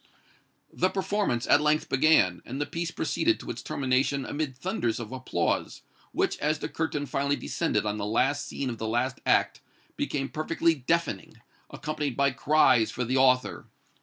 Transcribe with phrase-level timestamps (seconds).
[0.73, 5.11] The performance at length began, and the piece proceeded to its termination amid thunders of
[5.11, 9.61] applause, which, as the curtain finally descended on the last scene of the last act,
[9.97, 11.37] became perfectly deafening,
[11.69, 13.67] accompanied by cries for the author.